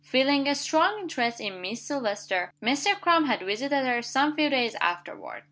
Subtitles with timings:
[0.03, 2.99] Feeling a strong interest in Miss Silvester, Mr.
[2.99, 5.39] Crum had visited her some few days afterward.